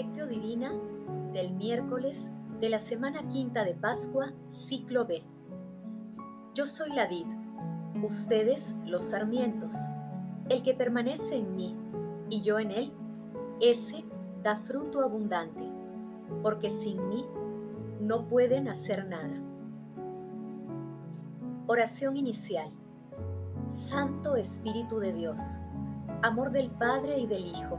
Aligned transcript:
Lectio 0.00 0.26
Divina 0.26 0.72
del 1.34 1.52
miércoles 1.52 2.30
de 2.58 2.70
la 2.70 2.78
semana 2.78 3.28
quinta 3.28 3.64
de 3.64 3.74
Pascua, 3.74 4.32
ciclo 4.48 5.04
B. 5.04 5.22
Yo 6.54 6.64
soy 6.64 6.88
la 6.94 7.06
vid, 7.06 7.26
ustedes 8.02 8.74
los 8.86 9.02
sarmientos. 9.02 9.74
El 10.48 10.62
que 10.62 10.72
permanece 10.72 11.36
en 11.36 11.54
mí 11.54 11.76
y 12.30 12.40
yo 12.40 12.58
en 12.58 12.70
él, 12.70 12.94
ese 13.60 14.06
da 14.42 14.56
fruto 14.56 15.02
abundante, 15.02 15.70
porque 16.42 16.70
sin 16.70 17.06
mí 17.10 17.26
no 18.00 18.26
pueden 18.26 18.68
hacer 18.68 19.06
nada. 19.06 19.42
Oración 21.66 22.16
inicial. 22.16 22.70
Santo 23.66 24.36
Espíritu 24.36 24.98
de 24.98 25.12
Dios, 25.12 25.60
amor 26.22 26.52
del 26.52 26.70
Padre 26.70 27.18
y 27.18 27.26
del 27.26 27.44
Hijo, 27.44 27.78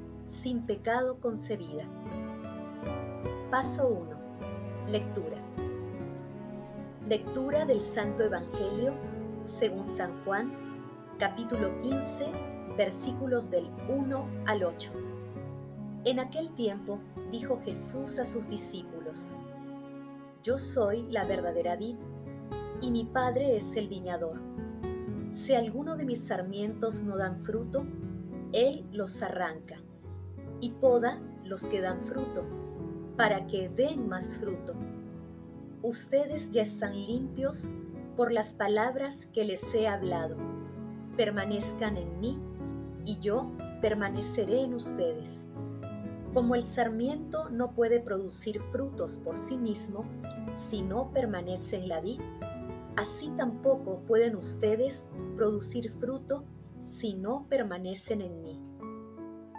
sin 0.25 0.65
pecado 0.65 1.19
concebida. 1.19 1.85
Paso 3.49 3.87
1. 3.87 4.09
Lectura. 4.87 5.37
Lectura 7.05 7.65
del 7.65 7.81
Santo 7.81 8.23
Evangelio 8.23 8.93
según 9.45 9.85
San 9.85 10.23
Juan, 10.23 10.53
capítulo 11.17 11.77
15, 11.79 12.31
versículos 12.77 13.49
del 13.49 13.69
1 13.89 14.27
al 14.45 14.63
8. 14.63 14.91
En 16.05 16.19
aquel 16.19 16.51
tiempo 16.51 16.99
dijo 17.31 17.59
Jesús 17.63 18.19
a 18.19 18.25
sus 18.25 18.47
discípulos, 18.47 19.35
Yo 20.43 20.57
soy 20.57 21.03
la 21.09 21.25
verdadera 21.25 21.75
vid, 21.75 21.95
y 22.81 22.91
mi 22.91 23.05
Padre 23.05 23.57
es 23.57 23.75
el 23.75 23.87
viñador. 23.87 24.39
Si 25.29 25.53
alguno 25.53 25.95
de 25.95 26.05
mis 26.05 26.23
sarmientos 26.23 27.03
no 27.03 27.17
dan 27.17 27.37
fruto, 27.37 27.85
Él 28.51 28.87
los 28.91 29.21
arranca, 29.21 29.81
y 30.61 30.71
poda 30.71 31.19
los 31.43 31.67
que 31.67 31.81
dan 31.81 32.01
fruto, 32.01 32.45
para 33.17 33.47
que 33.47 33.67
den 33.67 34.07
más 34.07 34.37
fruto 34.37 34.75
ustedes 35.83 36.51
ya 36.51 36.61
están 36.61 36.93
limpios 36.95 37.69
por 38.15 38.31
las 38.31 38.53
palabras 38.53 39.25
que 39.25 39.43
les 39.43 39.73
he 39.73 39.87
hablado. 39.87 40.37
Permanezcan 41.17 41.97
en 41.97 42.19
mí 42.19 42.39
y 43.05 43.17
yo 43.19 43.51
permaneceré 43.81 44.61
en 44.61 44.73
ustedes. 44.73 45.47
Como 46.33 46.55
el 46.55 46.63
sarmiento 46.63 47.49
no 47.49 47.73
puede 47.73 47.99
producir 47.99 48.59
frutos 48.59 49.17
por 49.17 49.37
sí 49.37 49.57
mismo 49.57 50.05
si 50.53 50.81
no 50.81 51.11
permanece 51.11 51.77
en 51.77 51.89
la 51.89 51.99
vid, 51.99 52.21
así 52.95 53.29
tampoco 53.35 54.01
pueden 54.07 54.35
ustedes 54.35 55.09
producir 55.35 55.89
fruto 55.89 56.45
si 56.77 57.15
no 57.15 57.47
permanecen 57.49 58.21
en 58.21 58.41
mí. 58.41 58.59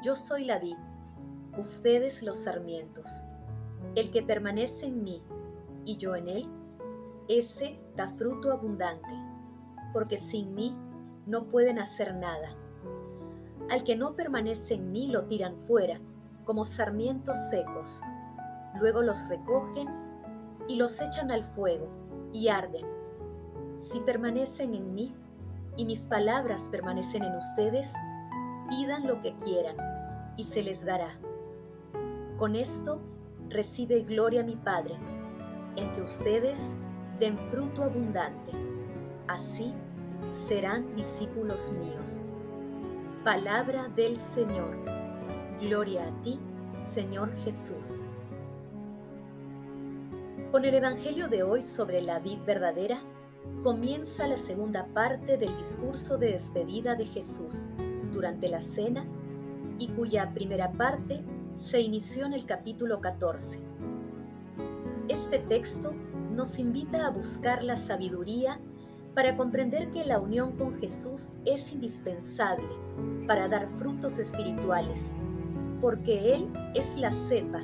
Yo 0.04 0.14
soy 0.14 0.44
la 0.44 0.58
vid, 0.58 0.76
ustedes 1.56 2.22
los 2.22 2.36
sarmientos. 2.36 3.24
El 3.94 4.10
que 4.10 4.22
permanece 4.22 4.86
en 4.86 5.02
mí 5.02 5.22
y 5.84 5.96
yo 5.96 6.16
en 6.16 6.28
él, 6.28 6.48
ese 7.28 7.78
da 7.96 8.08
fruto 8.08 8.52
abundante, 8.52 9.10
porque 9.92 10.16
sin 10.16 10.54
mí 10.54 10.76
no 11.26 11.48
pueden 11.48 11.78
hacer 11.78 12.14
nada. 12.14 12.56
Al 13.70 13.84
que 13.84 13.96
no 13.96 14.16
permanece 14.16 14.74
en 14.74 14.90
mí 14.90 15.08
lo 15.08 15.26
tiran 15.26 15.56
fuera, 15.56 16.00
como 16.44 16.64
sarmientos 16.64 17.36
secos. 17.50 18.00
Luego 18.78 19.02
los 19.02 19.28
recogen 19.28 19.88
y 20.68 20.76
los 20.76 21.00
echan 21.00 21.30
al 21.30 21.44
fuego 21.44 21.88
y 22.32 22.48
arden. 22.48 22.86
Si 23.76 24.00
permanecen 24.00 24.74
en 24.74 24.94
mí 24.94 25.14
y 25.76 25.84
mis 25.84 26.06
palabras 26.06 26.68
permanecen 26.70 27.22
en 27.22 27.36
ustedes, 27.36 27.92
pidan 28.68 29.06
lo 29.06 29.20
que 29.20 29.36
quieran 29.36 29.76
y 30.36 30.44
se 30.44 30.62
les 30.62 30.84
dará. 30.84 31.18
Con 32.38 32.56
esto 32.56 33.00
recibe 33.48 34.00
gloria 34.00 34.42
mi 34.42 34.56
Padre 34.56 34.96
en 35.76 35.94
que 35.94 36.02
ustedes 36.02 36.76
den 37.18 37.38
fruto 37.38 37.84
abundante. 37.84 38.52
Así 39.28 39.72
serán 40.30 40.94
discípulos 40.94 41.70
míos. 41.72 42.24
Palabra 43.24 43.88
del 43.88 44.16
Señor. 44.16 44.76
Gloria 45.60 46.08
a 46.08 46.22
ti, 46.22 46.40
Señor 46.74 47.34
Jesús. 47.44 48.02
Con 50.50 50.64
el 50.64 50.74
Evangelio 50.74 51.28
de 51.28 51.42
hoy 51.42 51.62
sobre 51.62 52.02
la 52.02 52.18
vid 52.18 52.40
verdadera, 52.44 53.00
comienza 53.62 54.26
la 54.26 54.36
segunda 54.36 54.86
parte 54.86 55.38
del 55.38 55.56
discurso 55.56 56.18
de 56.18 56.32
despedida 56.32 56.94
de 56.94 57.06
Jesús 57.06 57.70
durante 58.12 58.48
la 58.48 58.60
cena 58.60 59.06
y 59.78 59.88
cuya 59.88 60.34
primera 60.34 60.72
parte 60.72 61.24
se 61.52 61.80
inició 61.80 62.26
en 62.26 62.32
el 62.32 62.46
capítulo 62.46 63.00
14 63.00 63.72
este 65.12 65.38
texto 65.38 65.92
nos 66.30 66.58
invita 66.58 67.06
a 67.06 67.10
buscar 67.10 67.62
la 67.62 67.76
sabiduría 67.76 68.58
para 69.14 69.36
comprender 69.36 69.90
que 69.90 70.04
la 70.04 70.18
unión 70.18 70.52
con 70.52 70.78
Jesús 70.78 71.34
es 71.44 71.72
indispensable 71.72 72.68
para 73.26 73.46
dar 73.46 73.68
frutos 73.68 74.18
espirituales, 74.18 75.14
porque 75.80 76.34
Él 76.34 76.48
es 76.74 76.96
la 76.96 77.10
cepa 77.10 77.60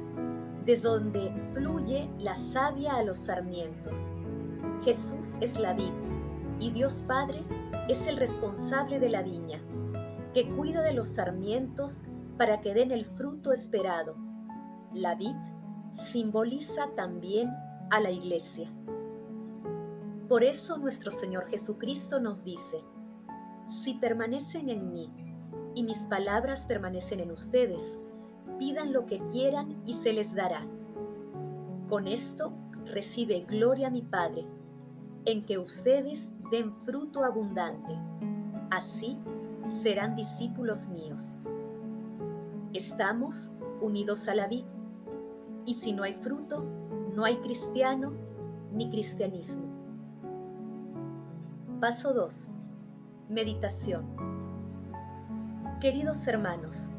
desde 0.67 0.89
donde 0.89 1.33
fluye 1.55 2.11
la 2.19 2.37
savia 2.37 2.97
a 2.97 3.03
los 3.03 3.17
sarmientos. 3.17 4.11
Jesús 4.85 5.37
es 5.41 5.59
la 5.59 5.73
vid 5.73 5.93
y 6.61 6.71
Dios 6.73 7.03
Padre 7.07 7.45
es 7.89 8.07
el 8.07 8.19
responsable 8.19 8.99
de 8.99 9.09
la 9.09 9.23
viña, 9.23 9.63
que 10.35 10.51
cuida 10.51 10.83
de 10.83 10.93
los 10.93 11.09
sarmientos 11.09 12.05
para 12.39 12.61
que 12.61 12.73
den 12.73 12.93
el 12.93 13.05
fruto 13.05 13.53
esperado. 13.53 14.17
La 14.95 15.17
vid 15.17 15.37
simboliza 15.91 16.89
también 16.95 17.51
a 17.91 18.01
la 18.01 18.11
iglesia. 18.11 18.73
Por 20.29 20.45
eso 20.45 20.79
nuestro 20.79 21.11
Señor 21.11 21.49
Jesucristo 21.51 22.21
nos 22.21 22.45
dice, 22.45 22.79
si 23.67 23.95
permanecen 23.95 24.69
en 24.69 24.93
mí 24.93 25.11
y 25.75 25.83
mis 25.83 26.05
palabras 26.07 26.67
permanecen 26.67 27.21
en 27.21 27.33
ustedes, 27.33 27.99
pidan 28.59 28.93
lo 28.93 29.07
que 29.07 29.19
quieran 29.21 29.83
y 29.85 29.95
se 29.95 30.13
les 30.13 30.35
dará. 30.35 30.67
Con 31.89 32.07
esto 32.07 32.53
recibe 32.85 33.41
gloria 33.41 33.91
mi 33.91 34.03
Padre, 34.03 34.47
en 35.25 35.45
que 35.45 35.59
ustedes 35.59 36.33
den 36.51 36.71
fruto 36.71 37.25
abundante. 37.25 37.99
Así 38.71 39.19
serán 39.65 40.15
discípulos 40.15 40.89
míos. 40.89 41.41
Estamos 42.75 43.51
unidos 43.81 44.29
a 44.29 44.35
la 44.35 44.47
vid 44.47 44.67
y 45.65 45.75
si 45.75 45.95
no 45.95 46.03
hay 46.03 46.13
fruto, 46.13 46.65
no 47.15 47.25
hay 47.25 47.39
cristiano 47.39 48.13
ni 48.73 48.91
cristianismo. 48.91 49.65
Paso 51.81 52.13
2. 52.13 52.51
Meditación. 53.31 54.05
Queridos 55.81 56.27
hermanos, 56.29 56.91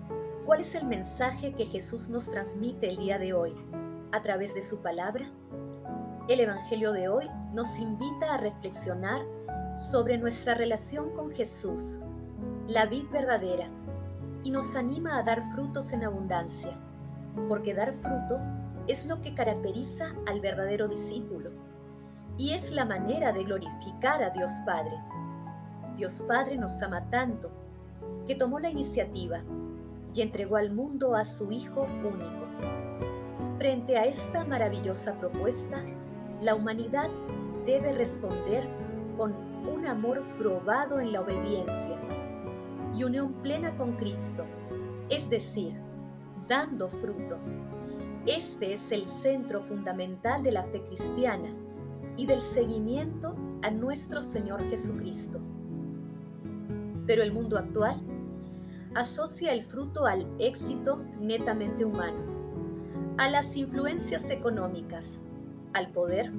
¿cuál 0.47 0.61
es 0.61 0.73
el 0.73 0.87
mensaje 0.87 1.53
que 1.53 1.67
Jesús 1.67 2.09
nos 2.09 2.29
transmite 2.29 2.89
el 2.89 2.97
día 2.97 3.19
de 3.19 3.33
hoy 3.33 3.53
a 4.11 4.23
través 4.23 4.55
de 4.55 4.63
su 4.63 4.79
palabra? 4.79 5.29
El 6.27 6.39
Evangelio 6.39 6.93
de 6.93 7.09
hoy 7.09 7.29
nos 7.53 7.77
invita 7.77 8.33
a 8.33 8.37
reflexionar 8.37 9.21
sobre 9.75 10.17
nuestra 10.17 10.55
relación 10.55 11.11
con 11.11 11.29
Jesús, 11.29 11.99
la 12.65 12.87
vid 12.87 13.07
verdadera, 13.11 13.69
y 14.43 14.51
nos 14.51 14.75
anima 14.75 15.17
a 15.17 15.23
dar 15.23 15.43
frutos 15.51 15.91
en 15.93 16.03
abundancia, 16.03 16.71
porque 17.47 17.73
dar 17.73 17.93
fruto 17.93 18.41
es 18.87 19.05
lo 19.05 19.21
que 19.21 19.33
caracteriza 19.33 20.15
al 20.27 20.41
verdadero 20.41 20.87
discípulo 20.87 21.51
y 22.37 22.53
es 22.53 22.71
la 22.71 22.85
manera 22.85 23.31
de 23.33 23.43
glorificar 23.43 24.23
a 24.23 24.29
Dios 24.29 24.51
Padre. 24.65 24.97
Dios 25.95 26.23
Padre 26.27 26.57
nos 26.57 26.81
ama 26.81 27.09
tanto 27.09 27.51
que 28.27 28.35
tomó 28.35 28.59
la 28.59 28.69
iniciativa 28.69 29.41
y 30.13 30.21
entregó 30.21 30.55
al 30.55 30.71
mundo 30.71 31.15
a 31.15 31.25
su 31.25 31.51
Hijo 31.51 31.83
único. 31.83 32.47
Frente 33.57 33.97
a 33.97 34.05
esta 34.05 34.45
maravillosa 34.45 35.19
propuesta, 35.19 35.83
la 36.39 36.55
humanidad 36.55 37.09
debe 37.65 37.91
responder 37.91 38.67
con 39.17 39.33
un 39.67 39.85
amor 39.85 40.23
probado 40.37 41.01
en 41.01 41.11
la 41.11 41.21
obediencia 41.21 41.97
y 42.95 43.03
unión 43.03 43.33
plena 43.41 43.75
con 43.75 43.95
Cristo, 43.95 44.45
es 45.09 45.29
decir, 45.29 45.75
dando 46.47 46.89
fruto 46.89 47.37
Este 48.25 48.73
es 48.73 48.91
el 48.91 49.05
centro 49.05 49.61
fundamental 49.61 50.43
de 50.43 50.51
la 50.51 50.63
fe 50.63 50.81
cristiana 50.83 51.49
y 52.17 52.25
del 52.25 52.41
seguimiento 52.41 53.35
a 53.61 53.71
nuestro 53.71 54.21
Señor 54.21 54.67
Jesucristo. 54.69 55.39
Pero 57.05 57.23
el 57.23 57.31
mundo 57.31 57.57
actual 57.57 58.01
asocia 58.93 59.53
el 59.53 59.63
fruto 59.63 60.05
al 60.05 60.27
éxito 60.39 60.99
netamente 61.19 61.85
humano, 61.85 62.23
a 63.17 63.29
las 63.29 63.55
influencias 63.55 64.29
económicas, 64.29 65.21
al 65.73 65.91
poder 65.91 66.31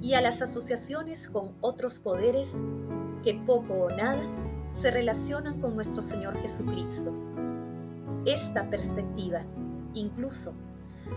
y 0.00 0.14
a 0.14 0.20
las 0.20 0.42
asociaciones 0.42 1.28
con 1.28 1.54
otros 1.60 1.98
poderes 1.98 2.60
que 3.22 3.34
poco 3.34 3.74
o 3.74 3.90
nada 3.90 4.22
se 4.66 4.90
relacionan 4.90 5.60
con 5.60 5.74
nuestro 5.74 6.02
Señor 6.02 6.36
Jesucristo. 6.38 7.12
Esta 8.24 8.70
perspectiva, 8.70 9.42
incluso, 9.94 10.54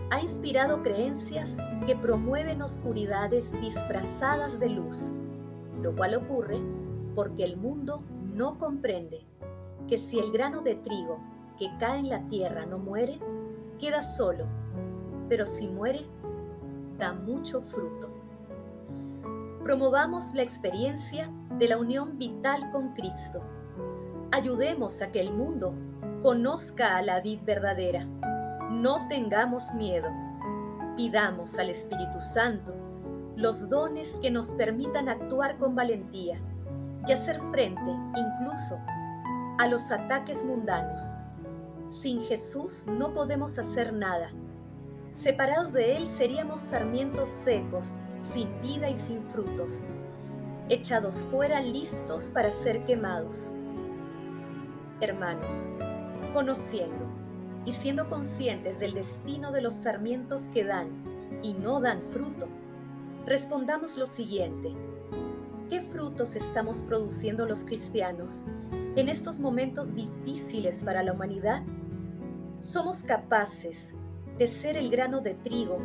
ha 0.09 0.19
inspirado 0.19 0.83
creencias 0.83 1.57
que 1.85 1.95
promueven 1.95 2.61
oscuridades 2.61 3.53
disfrazadas 3.61 4.59
de 4.59 4.69
luz, 4.69 5.13
lo 5.81 5.95
cual 5.95 6.15
ocurre 6.15 6.59
porque 7.15 7.43
el 7.43 7.57
mundo 7.57 8.03
no 8.35 8.59
comprende 8.59 9.25
que 9.87 9.97
si 9.97 10.19
el 10.19 10.31
grano 10.31 10.61
de 10.61 10.75
trigo 10.75 11.19
que 11.57 11.69
cae 11.79 11.99
en 11.99 12.09
la 12.09 12.27
tierra 12.27 12.65
no 12.65 12.77
muere, 12.77 13.19
queda 13.79 14.01
solo, 14.01 14.45
pero 15.29 15.45
si 15.45 15.67
muere, 15.67 16.05
da 16.97 17.13
mucho 17.13 17.61
fruto. 17.61 18.09
Promovamos 19.63 20.33
la 20.33 20.43
experiencia 20.43 21.31
de 21.57 21.67
la 21.67 21.77
unión 21.77 22.17
vital 22.17 22.69
con 22.71 22.93
Cristo. 22.93 23.43
Ayudemos 24.31 25.01
a 25.01 25.11
que 25.11 25.19
el 25.19 25.33
mundo 25.33 25.75
conozca 26.21 26.97
a 26.97 27.01
la 27.01 27.21
vid 27.21 27.41
verdadera. 27.43 28.05
No 28.69 29.07
tengamos 29.07 29.73
miedo. 29.73 30.09
Pidamos 30.95 31.57
al 31.57 31.69
Espíritu 31.69 32.19
Santo 32.19 32.75
los 33.35 33.69
dones 33.69 34.17
que 34.21 34.31
nos 34.31 34.51
permitan 34.51 35.09
actuar 35.09 35.57
con 35.57 35.75
valentía 35.75 36.37
y 37.07 37.11
hacer 37.11 37.39
frente 37.39 37.91
incluso 38.15 38.79
a 39.57 39.67
los 39.67 39.91
ataques 39.91 40.43
mundanos. 40.43 41.15
Sin 41.85 42.21
Jesús 42.21 42.85
no 42.87 43.13
podemos 43.13 43.57
hacer 43.57 43.93
nada. 43.93 44.31
Separados 45.11 45.71
de 45.73 45.95
Él 45.95 46.05
seríamos 46.05 46.59
sarmientos 46.59 47.29
secos, 47.29 48.01
sin 48.15 48.61
vida 48.61 48.89
y 48.89 48.97
sin 48.97 49.21
frutos, 49.21 49.87
echados 50.69 51.23
fuera 51.23 51.61
listos 51.61 52.29
para 52.29 52.51
ser 52.51 52.83
quemados. 52.83 53.53
Hermanos, 54.99 55.69
conociendo 56.33 57.05
y 57.65 57.71
siendo 57.71 58.09
conscientes 58.09 58.79
del 58.79 58.93
destino 58.93 59.51
de 59.51 59.61
los 59.61 59.73
sarmientos 59.73 60.49
que 60.49 60.63
dan 60.63 60.89
y 61.41 61.53
no 61.53 61.79
dan 61.79 62.01
fruto, 62.01 62.47
respondamos 63.25 63.97
lo 63.97 64.05
siguiente. 64.05 64.75
¿Qué 65.69 65.81
frutos 65.81 66.35
estamos 66.35 66.83
produciendo 66.83 67.45
los 67.45 67.63
cristianos 67.63 68.47
en 68.95 69.09
estos 69.09 69.39
momentos 69.39 69.95
difíciles 69.95 70.83
para 70.83 71.03
la 71.03 71.13
humanidad? 71.13 71.63
¿Somos 72.59 73.03
capaces 73.03 73.95
de 74.37 74.47
ser 74.47 74.77
el 74.77 74.89
grano 74.89 75.21
de 75.21 75.33
trigo 75.33 75.79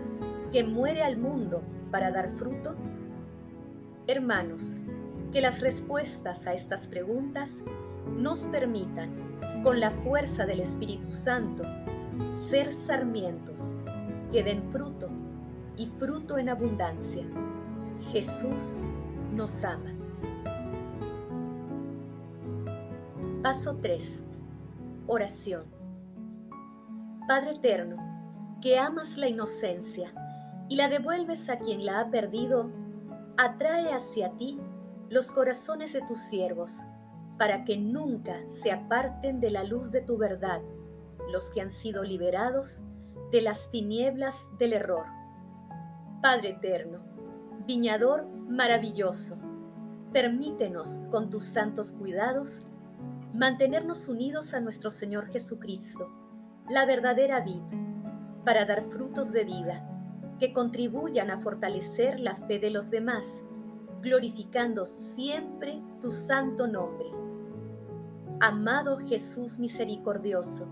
que 0.52 0.64
muere 0.64 1.02
al 1.02 1.16
mundo 1.18 1.62
para 1.90 2.10
dar 2.10 2.28
fruto? 2.28 2.76
Hermanos, 4.08 4.78
que 5.32 5.40
las 5.40 5.60
respuestas 5.60 6.48
a 6.48 6.54
estas 6.54 6.88
preguntas 6.88 7.62
nos 8.16 8.46
permitan, 8.46 9.10
con 9.62 9.78
la 9.78 9.92
fuerza 9.92 10.44
del 10.44 10.58
Espíritu 10.58 11.12
Santo, 11.12 11.62
ser 12.32 12.72
sarmientos 12.72 13.78
que 14.32 14.42
den 14.42 14.62
fruto 14.62 15.08
y 15.76 15.86
fruto 15.86 16.36
en 16.38 16.48
abundancia. 16.48 17.24
Jesús 18.10 18.76
nos 19.32 19.64
ama. 19.64 19.94
Paso 23.42 23.76
3. 23.76 24.24
Oración. 25.06 25.64
Padre 27.28 27.52
Eterno, 27.52 27.96
que 28.60 28.78
amas 28.78 29.16
la 29.16 29.28
inocencia 29.28 30.12
y 30.68 30.74
la 30.74 30.88
devuelves 30.88 31.48
a 31.48 31.58
quien 31.58 31.86
la 31.86 32.00
ha 32.00 32.10
perdido, 32.10 32.81
atrae 33.36 33.92
hacia 33.92 34.36
ti 34.36 34.60
los 35.08 35.32
corazones 35.32 35.92
de 35.92 36.02
tus 36.02 36.18
siervos, 36.18 36.84
para 37.38 37.64
que 37.64 37.76
nunca 37.76 38.48
se 38.48 38.72
aparten 38.72 39.40
de 39.40 39.50
la 39.50 39.64
luz 39.64 39.90
de 39.92 40.00
tu 40.00 40.16
verdad 40.16 40.62
los 41.30 41.50
que 41.50 41.60
han 41.60 41.70
sido 41.70 42.02
liberados 42.02 42.82
de 43.30 43.40
las 43.40 43.70
tinieblas 43.70 44.50
del 44.58 44.74
error. 44.74 45.06
Padre 46.22 46.50
Eterno, 46.50 47.00
Viñador 47.66 48.26
maravilloso, 48.26 49.38
permítenos 50.12 51.00
con 51.10 51.30
tus 51.30 51.44
santos 51.44 51.92
cuidados 51.92 52.66
mantenernos 53.34 54.08
unidos 54.08 54.52
a 54.52 54.60
nuestro 54.60 54.90
Señor 54.90 55.32
Jesucristo, 55.32 56.10
la 56.68 56.84
verdadera 56.84 57.40
vid, 57.40 57.62
para 58.44 58.66
dar 58.66 58.82
frutos 58.82 59.32
de 59.32 59.44
vida 59.44 59.91
que 60.38 60.52
contribuyan 60.52 61.30
a 61.30 61.40
fortalecer 61.40 62.20
la 62.20 62.34
fe 62.34 62.58
de 62.58 62.70
los 62.70 62.90
demás, 62.90 63.42
glorificando 64.00 64.84
siempre 64.84 65.80
tu 66.00 66.10
santo 66.10 66.66
nombre. 66.66 67.06
Amado 68.40 68.98
Jesús 68.98 69.58
misericordioso, 69.58 70.68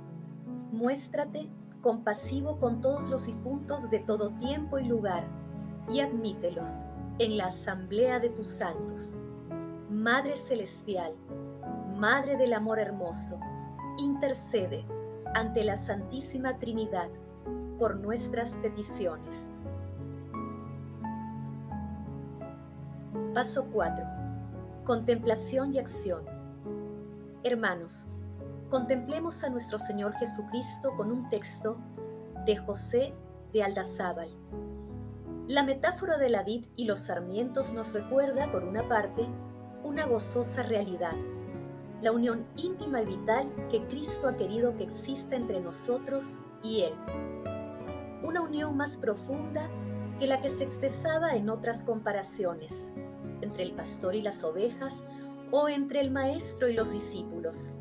muéstrate 0.72 1.48
compasivo 1.80 2.58
con 2.58 2.80
todos 2.80 3.08
los 3.08 3.26
difuntos 3.26 3.90
de 3.90 4.00
todo 4.00 4.30
tiempo 4.38 4.78
y 4.78 4.84
lugar 4.84 5.26
y 5.88 6.00
admítelos 6.00 6.86
en 7.18 7.36
la 7.36 7.46
asamblea 7.46 8.18
de 8.18 8.30
tus 8.30 8.48
santos. 8.48 9.18
Madre 9.88 10.36
Celestial, 10.36 11.14
Madre 11.96 12.36
del 12.36 12.54
Amor 12.54 12.78
Hermoso, 12.78 13.38
intercede 13.98 14.84
ante 15.34 15.64
la 15.64 15.76
Santísima 15.76 16.58
Trinidad 16.58 17.08
por 17.80 17.96
nuestras 17.96 18.54
peticiones. 18.58 19.50
Paso 23.34 23.66
4. 23.72 24.04
Contemplación 24.84 25.74
y 25.74 25.80
acción. 25.80 26.24
Hermanos, 27.42 28.06
contemplemos 28.68 29.42
a 29.42 29.50
nuestro 29.50 29.78
Señor 29.78 30.12
Jesucristo 30.12 30.94
con 30.96 31.10
un 31.10 31.28
texto 31.28 31.78
de 32.46 32.56
José 32.56 33.14
de 33.52 33.64
Aldazábal 33.64 34.30
la 35.50 35.64
metáfora 35.64 36.16
de 36.16 36.30
la 36.30 36.44
vid 36.44 36.66
y 36.76 36.84
los 36.84 37.00
sarmientos 37.00 37.72
nos 37.72 37.92
recuerda, 37.92 38.48
por 38.52 38.62
una 38.62 38.86
parte, 38.86 39.26
una 39.82 40.06
gozosa 40.06 40.62
realidad, 40.62 41.16
la 42.00 42.12
unión 42.12 42.46
íntima 42.54 43.02
y 43.02 43.06
vital 43.06 43.52
que 43.68 43.84
Cristo 43.88 44.28
ha 44.28 44.36
querido 44.36 44.76
que 44.76 44.84
exista 44.84 45.34
entre 45.34 45.60
nosotros 45.60 46.38
y 46.62 46.82
Él. 46.82 46.94
Una 48.30 48.42
unión 48.42 48.76
más 48.76 48.96
profunda 48.96 49.68
que 50.20 50.28
la 50.28 50.40
que 50.40 50.50
se 50.50 50.62
expresaba 50.62 51.34
en 51.34 51.50
otras 51.50 51.82
comparaciones, 51.82 52.92
entre 53.40 53.64
el 53.64 53.72
pastor 53.72 54.14
y 54.14 54.22
las 54.22 54.44
ovejas 54.44 55.02
o 55.50 55.68
entre 55.68 56.00
el 56.00 56.12
maestro 56.12 56.68
y 56.68 56.74
los 56.74 56.92
discípulos. 56.92 57.72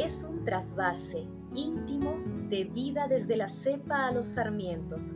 Es 0.00 0.24
un 0.24 0.44
trasvase 0.44 1.28
íntimo 1.54 2.16
de 2.48 2.64
vida 2.64 3.06
desde 3.06 3.36
la 3.36 3.48
cepa 3.48 4.08
a 4.08 4.10
los 4.10 4.26
sarmientos, 4.26 5.14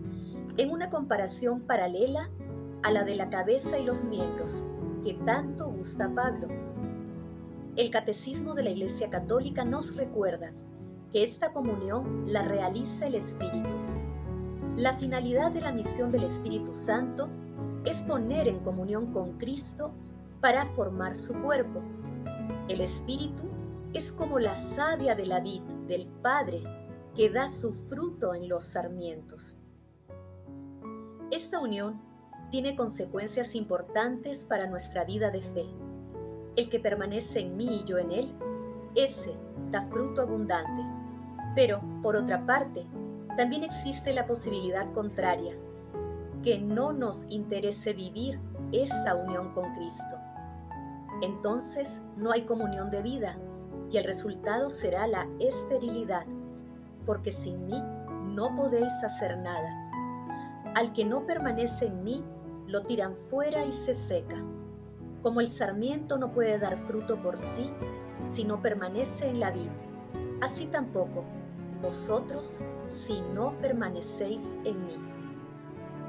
en 0.57 0.71
una 0.71 0.91
comparación 0.91 1.63
paralela 1.63 2.31
a 2.85 2.93
la 2.93 3.03
de 3.03 3.17
la 3.17 3.31
cabeza 3.31 3.81
y 3.81 3.85
los 3.85 4.05
miembros, 4.05 4.63
que 5.03 5.15
tanto 5.15 5.73
gusta 5.73 6.09
Pablo. 6.15 6.47
El 7.75 7.91
Catecismo 7.91 8.55
de 8.55 8.63
la 8.63 8.71
Iglesia 8.71 9.11
Católica 9.11 9.65
nos 9.65 9.97
recuerda 9.97 10.53
que 11.13 11.25
esta 11.25 11.53
comunión 11.53 12.33
la 12.33 12.43
realiza 12.43 13.09
el 13.09 13.17
Espíritu. 13.17 13.71
La 14.79 14.95
finalidad 14.95 15.51
de 15.51 15.61
la 15.61 15.73
misión 15.73 16.13
del 16.13 16.23
Espíritu 16.23 16.73
Santo 16.73 17.29
es 17.85 18.03
poner 18.03 18.47
en 18.47 18.61
comunión 18.61 19.13
con 19.13 19.37
Cristo 19.37 19.93
para 20.41 20.67
formar 20.67 21.17
su 21.17 21.35
cuerpo. 21.43 21.83
El 22.69 22.81
Espíritu 22.81 23.49
es 23.93 24.13
como 24.13 24.39
la 24.39 24.55
savia 24.55 25.17
de 25.17 25.27
la 25.27 25.41
vid 25.41 25.63
del 25.89 26.07
Padre 26.07 26.63
que 27.17 27.29
da 27.29 27.49
su 27.49 27.73
fruto 27.73 28.37
en 28.37 28.49
los 28.49 28.63
sarmientos. 28.63 29.59
Esta 31.33 31.59
unión 31.59 32.01
tiene 32.53 32.77
consecuencias 32.77 33.57
importantes 33.57 34.45
para 34.45 34.69
nuestra 34.69 35.03
vida 35.03 35.33
de 35.33 35.41
fe. 35.41 35.67
El 36.55 36.71
que 36.71 36.79
permanece 36.79 37.41
en 37.41 37.57
mí 37.57 37.81
y 37.81 37.85
yo 37.85 37.99
en 37.99 38.13
él, 38.13 38.33
ese 38.95 39.35
da 39.73 39.83
fruto 39.83 40.23
abundante. 40.23 40.85
Pero, 41.57 41.81
por 42.01 42.15
otra 42.15 42.47
parte, 42.47 42.87
también 43.39 43.63
existe 43.63 44.13
la 44.13 44.27
posibilidad 44.27 44.93
contraria, 44.93 45.55
que 46.43 46.59
no 46.59 46.93
nos 46.93 47.31
interese 47.31 47.93
vivir 47.93 48.41
esa 48.73 49.15
unión 49.15 49.55
con 49.55 49.73
Cristo. 49.75 50.17
Entonces 51.23 52.03
no 52.17 52.33
hay 52.33 52.43
comunión 52.43 52.91
de 52.91 53.01
vida 53.01 53.39
y 53.93 53.97
el 53.97 54.03
resultado 54.03 54.71
será 54.71 55.07
la 55.07 55.29
esterilidad, 55.39 56.27
porque 57.07 57.31
sin 57.31 57.65
mí 57.67 57.81
no 58.35 58.57
podéis 58.57 59.05
hacer 59.05 59.39
nada. 59.39 59.89
Al 60.75 60.93
que 60.93 61.05
no 61.05 61.25
permanece 61.25 61.87
en 61.87 62.03
mí, 62.03 62.25
lo 62.67 62.83
tiran 62.83 63.15
fuera 63.15 63.65
y 63.65 63.71
se 63.71 63.95
seca. 63.95 64.45
Como 65.23 65.41
el 65.41 65.47
sarmiento 65.47 66.19
no 66.19 66.33
puede 66.33 66.59
dar 66.59 66.77
fruto 66.77 67.23
por 67.23 67.39
sí 67.39 67.71
si 68.25 68.43
no 68.43 68.61
permanece 68.61 69.29
en 69.29 69.39
la 69.39 69.53
vid, 69.53 69.71
así 70.41 70.67
tampoco 70.67 71.38
vosotros 71.81 72.61
si 72.85 73.21
no 73.35 73.59
permanecéis 73.61 74.57
en 74.65 74.87
mí. 74.87 74.95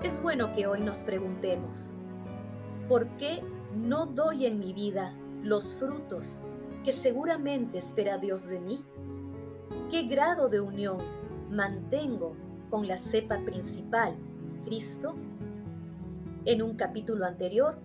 Es 0.03 0.21
bueno 0.21 0.55
que 0.55 0.67
hoy 0.67 0.81
nos 0.81 1.03
preguntemos, 1.03 1.93
¿por 2.87 3.07
qué 3.17 3.43
no 3.75 4.05
doy 4.05 4.45
en 4.45 4.59
mi 4.59 4.73
vida 4.73 5.13
los 5.43 5.75
frutos 5.77 6.41
que 6.83 6.93
seguramente 6.93 7.77
espera 7.77 8.17
Dios 8.17 8.47
de 8.47 8.59
mí? 8.59 8.83
¿Qué 9.91 10.03
grado 10.03 10.49
de 10.49 10.61
unión 10.61 10.97
mantengo 11.49 12.35
con 12.69 12.87
la 12.87 12.97
cepa 12.97 13.39
principal, 13.39 14.15
Cristo? 14.63 15.15
En 16.45 16.61
un 16.61 16.75
capítulo 16.75 17.25
anterior, 17.25 17.79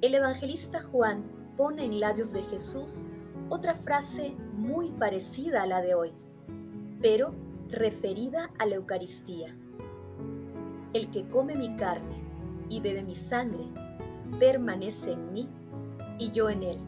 el 0.00 0.14
evangelista 0.14 0.80
Juan 0.80 1.24
pone 1.56 1.84
en 1.84 2.00
labios 2.00 2.32
de 2.32 2.42
Jesús 2.44 3.06
otra 3.48 3.74
frase 3.74 4.34
muy 4.54 4.90
parecida 4.90 5.62
a 5.62 5.66
la 5.66 5.80
de 5.80 5.94
hoy, 5.94 6.12
pero 7.00 7.34
referida 7.68 8.50
a 8.58 8.66
la 8.66 8.76
Eucaristía. 8.76 9.56
El 10.92 11.10
que 11.10 11.28
come 11.28 11.54
mi 11.54 11.76
carne 11.76 12.22
y 12.68 12.80
bebe 12.80 13.02
mi 13.02 13.14
sangre, 13.14 13.64
permanece 14.38 15.12
en 15.12 15.32
mí 15.32 15.48
y 16.18 16.30
yo 16.30 16.50
en 16.50 16.62
él. 16.62 16.78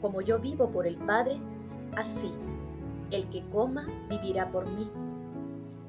Como 0.00 0.20
yo 0.22 0.40
vivo 0.40 0.70
por 0.70 0.86
el 0.86 0.96
Padre, 0.96 1.38
así 1.96 2.32
el 3.10 3.28
que 3.28 3.44
coma 3.50 3.86
vivirá 4.08 4.50
por 4.50 4.70
mí. 4.70 4.88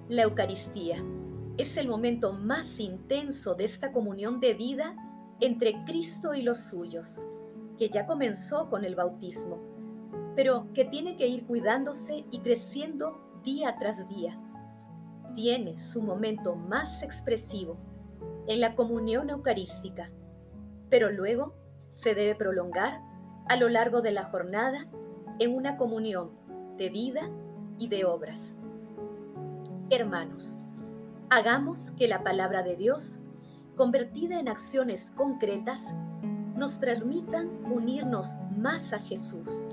La 0.09 0.23
Eucaristía 0.23 1.03
es 1.57 1.77
el 1.77 1.87
momento 1.87 2.33
más 2.33 2.79
intenso 2.79 3.55
de 3.55 3.65
esta 3.65 3.91
comunión 3.91 4.39
de 4.39 4.53
vida 4.53 4.95
entre 5.39 5.83
Cristo 5.85 6.33
y 6.33 6.41
los 6.41 6.59
suyos, 6.59 7.21
que 7.77 7.89
ya 7.89 8.05
comenzó 8.05 8.69
con 8.69 8.85
el 8.85 8.95
bautismo, 8.95 9.59
pero 10.35 10.71
que 10.73 10.85
tiene 10.85 11.17
que 11.17 11.27
ir 11.27 11.45
cuidándose 11.45 12.25
y 12.31 12.39
creciendo 12.39 13.21
día 13.43 13.75
tras 13.79 14.07
día. 14.07 14.39
Tiene 15.35 15.77
su 15.77 16.01
momento 16.01 16.55
más 16.55 17.03
expresivo 17.03 17.77
en 18.47 18.61
la 18.61 18.75
comunión 18.75 19.29
eucarística, 19.29 20.11
pero 20.89 21.11
luego 21.11 21.55
se 21.87 22.15
debe 22.15 22.35
prolongar 22.35 23.01
a 23.47 23.55
lo 23.55 23.69
largo 23.69 24.01
de 24.01 24.11
la 24.11 24.23
jornada 24.23 24.87
en 25.39 25.55
una 25.55 25.77
comunión 25.77 26.31
de 26.77 26.89
vida 26.89 27.29
y 27.77 27.87
de 27.87 28.05
obras. 28.05 28.55
Hermanos, 29.89 30.59
hagamos 31.29 31.91
que 31.91 32.07
la 32.07 32.23
palabra 32.23 32.63
de 32.63 32.75
Dios, 32.75 33.21
convertida 33.75 34.39
en 34.39 34.47
acciones 34.47 35.11
concretas, 35.11 35.93
nos 36.55 36.77
permitan 36.77 37.49
unirnos 37.65 38.35
más 38.55 38.93
a 38.93 38.99
Jesús. 38.99 39.67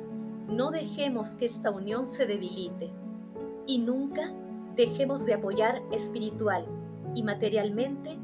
No 0.48 0.70
dejemos 0.70 1.34
que 1.34 1.44
esta 1.44 1.70
unión 1.70 2.06
se 2.06 2.26
debilite 2.26 2.90
y 3.66 3.80
nunca 3.80 4.32
dejemos 4.74 5.26
de 5.26 5.34
apoyar 5.34 5.82
espiritual 5.92 6.64
y 7.14 7.22
materialmente 7.22 8.18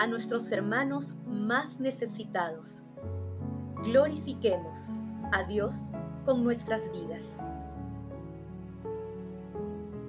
a 0.00 0.08
nuestros 0.08 0.50
hermanos 0.50 1.16
más 1.26 1.78
necesitados. 1.78 2.82
Glorifiquemos 3.84 4.92
a 5.30 5.44
Dios 5.44 5.92
con 6.24 6.42
nuestras 6.42 6.90
vidas. 6.90 7.40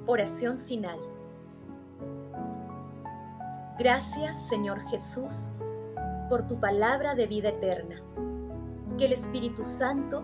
Oración 0.07 0.57
final. 0.57 0.97
Gracias 3.77 4.49
Señor 4.49 4.79
Jesús 4.89 5.51
por 6.29 6.47
tu 6.47 6.59
palabra 6.59 7.13
de 7.13 7.27
vida 7.27 7.49
eterna. 7.49 8.01
Que 8.97 9.05
el 9.05 9.13
Espíritu 9.13 9.63
Santo 9.63 10.23